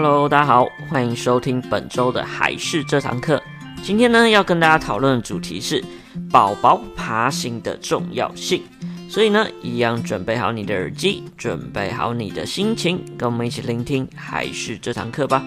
[0.00, 3.42] Hello，大家好，欢迎收听本周的海事这堂课。
[3.82, 5.84] 今天呢，要跟大家讨论的主题是
[6.30, 8.62] 宝宝爬行的重要性。
[9.10, 15.44] 所以呢，一样准备好你的耳机，准备好你的心情，跟我们一起聆听海事这堂课吧。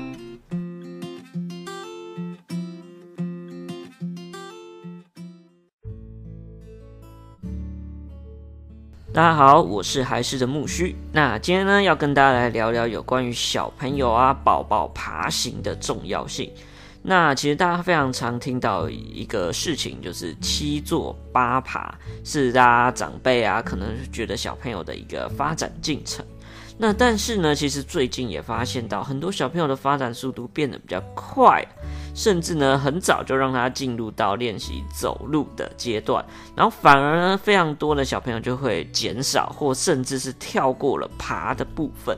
[9.13, 10.95] 大家好，我是还是的木须。
[11.11, 16.49] 那今天呢，要跟大家来聊聊有关于小朋友啊、宝宝爬行的重要性。
[17.01, 21.93] 那其实大家非常常听到一个事情，就是七坐八爬，
[22.23, 26.25] 是大家长辈啊，可能觉得小朋友的一个发展进程。
[26.77, 31.61] 那但是呢，其实最近也发现到很多小朋友的发展速度变得比较快。
[32.13, 36.23] 甚至呢，很早就让他进入到练习走路的阶段，
[36.55, 42.17] 然后反而呢，非常多的小朋友就会减少或甚至是跳过了爬的部分。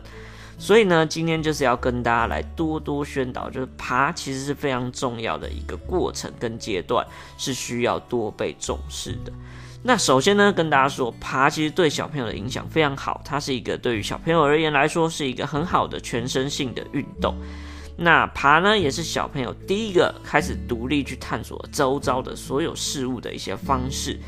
[0.58, 7.06] 所以呢，今天就是要跟大家来多多宣导，就是爬其实是非常重要的一个过程跟阶段，
[7.38, 9.34] 是需要多被重视的。
[9.82, 17.36] 那首先呢，跟大家说，爬其实对小朋友的影响非常好，它是一个对于小朋友而言来说是一个很好的全身性的运动。
[17.96, 24.20] 那爬呢，也是小朋友第一个开始独立去探索周遭的所有事物的一些方式。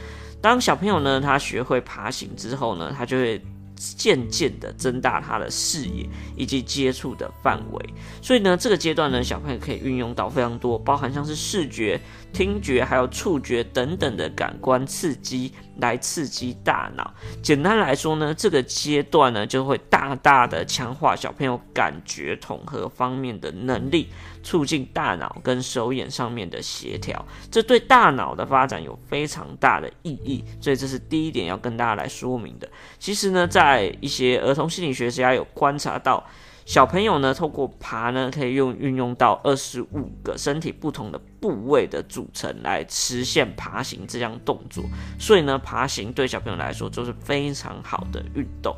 [0.41, 3.41] 当小朋友呢，他学会爬行之后呢，他就会
[3.75, 7.94] 渐渐的增大他的视野以及接触的范围。
[8.22, 12.00] 所以呢，这个阶段呢，小朋友可以运用到非常多，包含像是视觉。
[12.36, 17.14] 听觉还有触觉等等的感官刺激来刺激大脑。
[17.41, 24.09] 简单来说呢，这个阶段呢就会大大的强化小朋友感觉统合方面的能力，
[24.44, 27.25] 促进大脑跟手眼上面的协调。
[27.50, 30.44] 这对大脑的发展有非常大的意义。
[30.59, 32.69] 所以这是第一点要跟大家来说明的。
[33.00, 36.22] 其实呢，在一些儿童心理学家有观察到。
[36.65, 44.83] 小朋友呢，透过爬呢，可以用运用到二十五个身体不同的部位的组成来实现爬行这项动作。
[45.19, 48.75] 所以呢，爬行对小朋友来说就是非常好的运动。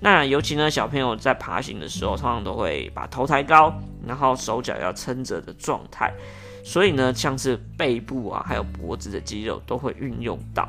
[0.00, 3.72] 那尤其呢，小朋友在爬行的时候，通常都会把头抬高，
[4.04, 6.12] 然后手脚要撑着的状态。
[6.64, 10.68] 所以呢，像是背部啊，还有脖子的肌肉都会运用到。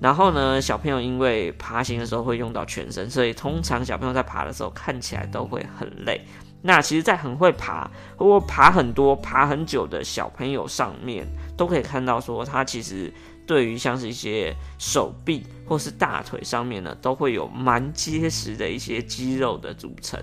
[0.00, 6.24] 然后呢，小朋友因为爬行的时候会用到全身，所以通常小朋友在爬的时候看起来都会很累。
[6.62, 13.12] 那其实，在很会爬或爬很多、爬很久的小朋友上面，都可以看到说，他其实
[13.46, 20.22] 对于像是一些手臂或是大腿上面呢，都会有蛮结实的一些肌肉的组成。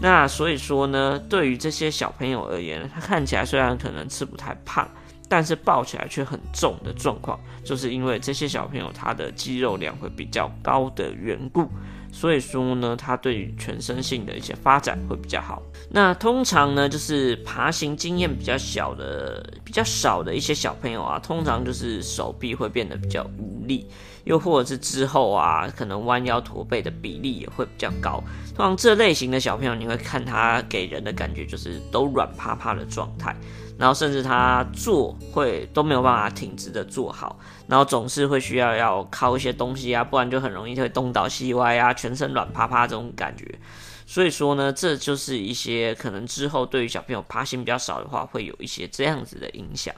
[0.00, 4.88] 那所以说呢，对于这些小朋友而言，他看起来虽然可能吃不太胖。
[5.30, 11.68] 但是抱起来却很重的状况，就是因为这些小朋友他的肌肉量会比较高的缘故，
[12.12, 15.62] 所以说呢，他对于全身性的一些发展会比较好。
[15.88, 23.86] 那通常呢，就是爬行经验比较小的、比较少的一些小朋友啊，通常就是手臂会变得比较无力，
[24.24, 28.22] 又或者是之后啊，可能弯腰驼背的比例也会比较高。
[28.54, 33.34] 通常这类型的小朋友，你会看他给人的感觉就是都软趴趴的状态。
[33.78, 43.58] 然后甚至他坐会都没有办法挺直的坐好，然后总是会需要要靠一些东西啊，不然就很容易会东倒西歪啊，全身软趴趴这种感觉。
[44.04, 49.94] 所以说呢，这就是一些可能之后对于小朋友爬行比较少的话，会有一些这样子的影响。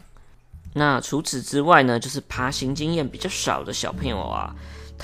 [0.74, 4.54] 那除此之外呢，就是爬行经验比较少的小朋友啊。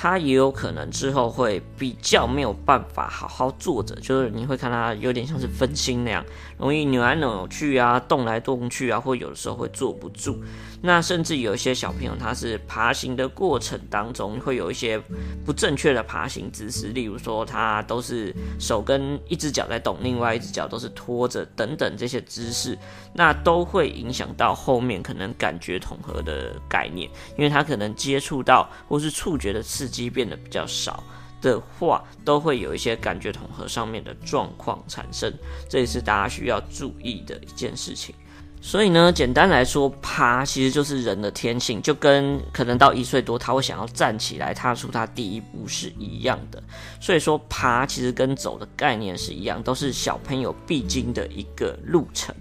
[0.01, 6.25] 他也有可能之后会比较没有办法好好坐着，就是你会看他有点像是分心那样，
[6.57, 10.41] 容易扭来扭去啊，动来动去啊，或有的时候会坐不住。
[10.81, 14.97] 那甚至有一些小朋友，他是爬行的过程当中会有一些
[15.45, 22.79] 不正确的爬行姿势，例如说他都是手跟一只脚在动，另外一只脚都是拖着等等这些姿势，
[23.13, 31.03] 那都会影响到后面可能感觉统合的概念，因为他可能接触到或是触觉的刺激变得比较少
[31.41, 35.33] 的话，都会有一些感觉统合上面的状况产生，
[35.69, 38.15] 这也是大家需要注意的一件事情。
[38.61, 46.63] 所以呢，简单来说，爬其实就是人的天性，就跟可能到一岁多他会想要站起来踏出他第一步是一样的。
[47.01, 52.35] 所以说，爬其实跟走的概念是一样，都是小朋友必经的一个路程。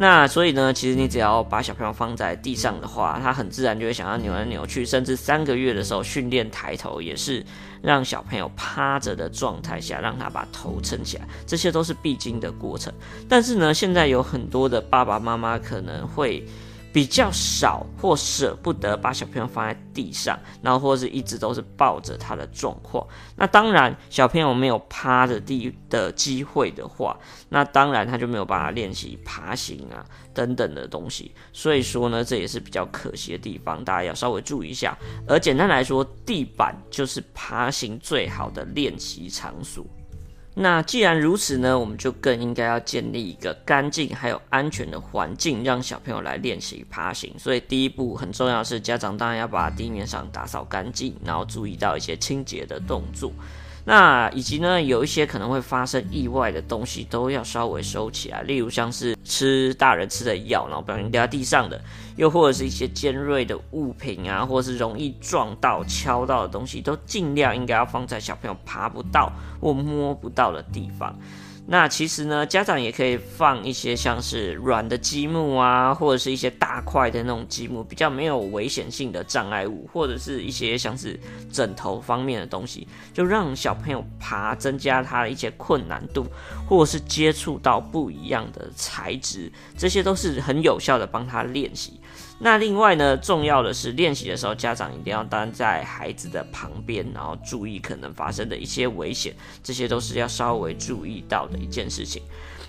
[0.00, 7.44] 那所以呢，其实你只要把小朋友放在地上的话，他很自然就会想要扭来扭去，甚至三个月的时候训练抬头，也是
[7.82, 12.92] 让小朋友趴着的状态下，让他把头撑起来，这些都是必经的过程。
[13.28, 16.46] 但是呢，现在有很多的爸爸妈妈可能会
[16.92, 23.06] 比较少或舍不得把小朋友放在地上，然后或是一直都是抱着他的状况。
[23.36, 27.16] 那当然，小朋友没有趴着地的机会的话，
[27.48, 31.34] 那当然他就没有办法练习爬行啊等等的东西。
[31.52, 34.96] 所以说呢，这也是比较可惜的地方，大家要稍微注意一下。
[35.26, 39.84] 而简单来说，地板就是爬行最好的练习场所。
[40.60, 47.32] 那既然如此呢，我们就更应该要建立一个干净还有安全的环境，让小朋友来练习爬行。
[47.38, 53.32] 所以第一步很重要是，家长当然要把地面上打扫干净，然后注意到一些清洁的动作。
[53.88, 58.42] 那以及呢，有一些可能会发生意外的东西，都要稍微收起来。
[58.42, 61.80] 例如像是吃大人吃的药，然后不小心掉在地上的，
[62.14, 71.18] 又或者是一些尖锐的物品啊，或者是容易撞到、敲到的东西，都尽量应该要放在小朋友爬不到或摸不到的地方。
[71.70, 81.20] 那其实呢，家长也可以放一些像是软的积木啊，或者是一些大块的那种积木，比较没有危险性的障碍物，或者是一些像是
[81.52, 86.26] 枕头方面的东西，就让小朋友爬，增加他的一些困难度，
[86.66, 92.00] 或者是接触到不一样的材质，这些都是很有效的帮他练习。
[92.40, 102.22] 那另外呢，重要的是练习的时候，家长一定要待在孩子的旁边，然后注意可能发生的一些危险，这些都是要稍微注意到的一件事情。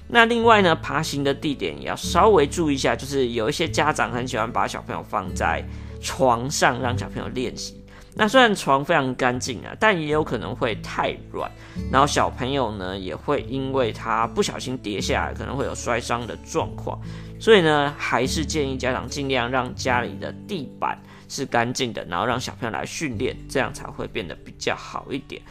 [0.07, 5.63] 那另外呢，爬行的地点也要稍微注意一下，就是有一些家长很喜欢把小朋友放在
[6.01, 7.78] 床上，让小朋友练习。
[8.15, 11.49] 那虽然床非常干净啊，但也有可能会太软，
[11.91, 16.99] 然后小朋友呢也会因为他不小心跌下来，可能会有摔伤的状况。
[17.39, 25.41] 所以呢，还是建议家长尽量让家里的地板是干净的，然后让小朋友来训练，这样才会变得比较好一点。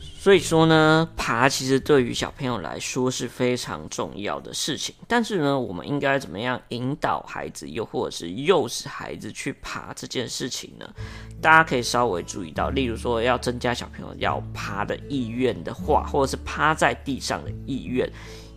[0.00, 4.94] 所以说呢，爬其实对于小朋友来说是非常重要的事情。
[5.08, 10.86] 但是呢，我们应该怎么样引导孩子，又或者是诱使孩子去爬这件事情呢？
[11.40, 18.06] 大家可以稍微注意到，例如说要增加小朋友要爬的意愿的话，或者是趴在地上的意愿。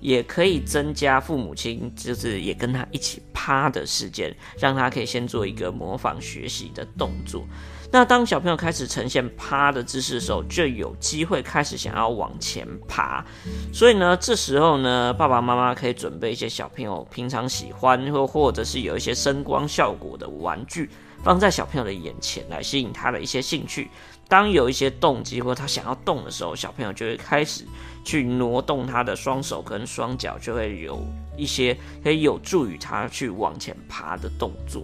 [0.03, 7.47] 也可以增加父母亲，就是也跟他一起趴的时间，让他可以先做一个模仿学习的动作。
[7.89, 13.23] 那当小朋友开始呈现趴的姿势的时候，就有机会开始想要往前爬。
[13.71, 20.89] 所以呢，这时候呢，爸爸妈妈可以准备一些小朋友平常喜欢，或或者是有一些声光效果的玩具，
[21.23, 23.89] 放在小朋友的眼前，来吸引他的一些兴趣。
[24.27, 27.65] 当有一些动机或他想要动的时候，小朋友就会开始
[28.03, 31.01] 去挪动他的双手跟双脚，就会有
[31.37, 34.83] 一些可以有助于他去往前爬的动作。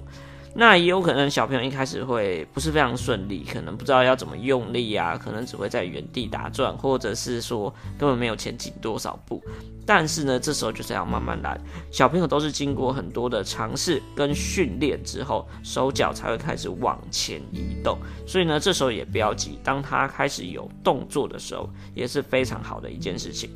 [0.56, 9.42] 那也有可能小朋友一开始会不是非常顺利，可能不知道要怎么用力啊，可能只会在原地打转，或者是说根本没有前进多少步。
[9.86, 11.60] 但是呢，这时候就是要慢慢来，
[11.92, 17.98] 小朋友都是经过很多的尝试跟训练之后，手脚才会开始往前移动。
[18.28, 23.50] 所以呢，这时候也不要急，当他开始有动作的时候，也是非常好的一件事情。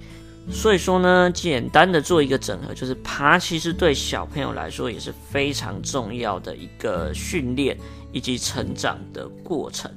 [0.52, 7.78] 所以说呢，简单的做一个整合，就是爬其实对小朋友来说也是非常重要的一个训练
[8.12, 9.90] 以及成长的过程。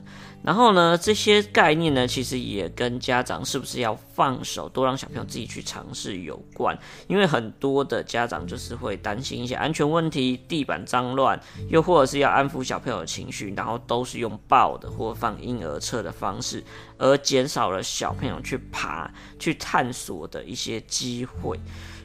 [0.46, 6.78] 然后呢，这些概念呢，其实也跟家长是不是要放手，多让小朋友自己去尝试有关。
[7.08, 16.62] 因为很多的家长就是会担心一些安全问题，地板脏乱，又或者是要安抚小朋友的情绪，然后都是用抱的或放婴儿车的方式，
[16.96, 21.58] 而减少了小朋友去爬、去探索的一些机会。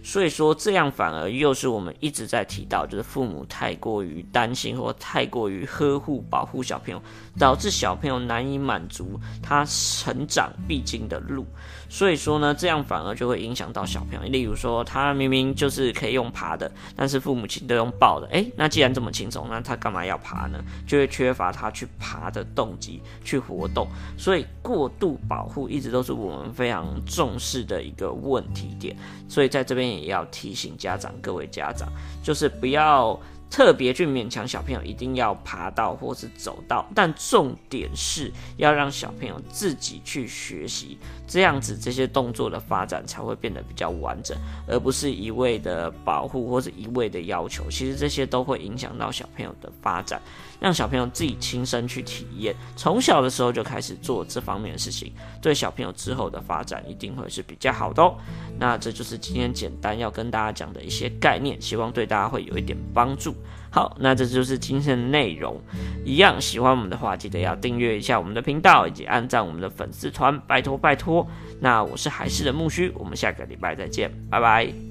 [0.04, 7.02] 所以说，这样反而又是我们一直在提到，就是父母太过于担心或太过于呵护保护小朋友，
[7.38, 11.46] 导致小朋友难以满足他成长必经的路。
[11.88, 14.22] 所以说呢，这样反而就会影响到小朋友。
[14.22, 18.26] 例如说，他明明就是可以用爬的，但是父母亲都用抱的。
[18.28, 20.64] 诶，那既然这么轻松，那他干嘛要爬呢？
[20.88, 23.88] 就会缺乏他去爬的动机，去活动。
[24.18, 28.96] 所以过度保护一直都是我们非常重视的一个问题点。
[29.30, 29.91] 所以在这边。
[30.00, 31.88] 也要提醒家长，各位家长，
[32.24, 33.20] 就是不要
[33.52, 47.70] 特别去勉强小朋友一定要爬到或是走到，但重点是要让小朋友自己去学习，这样子这些动作的发展才会变得比较完整，而不是一味的保护或是一味的要求。
[47.70, 50.22] 其实这些都会影响到小朋友的发展，
[50.58, 58.16] 让小朋友自己亲身去体验，从小的时候就开始做这方面的事情，对小朋友之后的发展一定会是比较好的哦。
[58.58, 63.36] 那这就是今天简单要跟大家讲的一些概念，希望对大家会有一点帮助。
[63.72, 65.60] 好，那这就是今天的内容。
[66.04, 71.26] 一样喜欢我们的话，记得要订阅一下我们的频道，以及按赞我们的粉丝团，拜托拜托。
[71.62, 74.91] 那我是海事的木须，我们下个礼拜再见，拜拜。